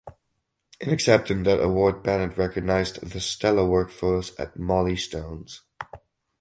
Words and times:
In 0.79 0.89
accepting 0.89 1.43
that 1.43 1.61
award 1.61 2.01
Bennett 2.01 2.35
recognized 2.35 3.01
the 3.07 3.19
stellar 3.19 3.67
workforce 3.67 4.31
at 4.39 4.57
Mollie 4.57 4.97
Stone’s. 4.97 5.61